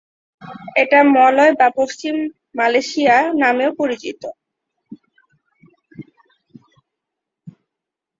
এটি 0.81 0.99
মালয় 1.15 1.53
বা 1.59 1.67
পশ্চিম 1.79 2.15
মালয়েশিয়া 2.57 3.15
নামেও 3.41 3.71
পরিচিত। 3.79 4.21